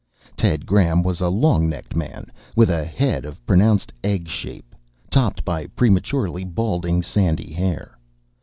Ted 0.35 0.65
Graham 0.65 1.03
was 1.03 1.21
a 1.21 1.29
long 1.29 1.69
necked 1.69 1.95
man 1.95 2.31
with 2.55 2.71
a 2.71 2.83
head 2.83 3.23
of 3.23 3.45
pronounced 3.45 3.93
egg 4.03 4.27
shape 4.27 4.73
topped 5.11 5.45
by 5.45 5.67
prematurely 5.67 6.43
balding 6.43 7.03
sandy 7.03 7.53
hair. 7.53 7.99